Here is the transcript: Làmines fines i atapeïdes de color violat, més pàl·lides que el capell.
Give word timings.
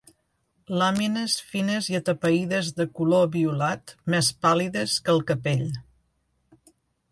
Làmines 0.81 1.35
fines 1.49 1.89
i 1.91 1.97
atapeïdes 1.99 2.71
de 2.79 2.87
color 3.01 3.29
violat, 3.37 3.95
més 4.15 4.33
pàl·lides 4.49 4.99
que 5.05 5.17
el 5.17 5.25
capell. 5.31 5.65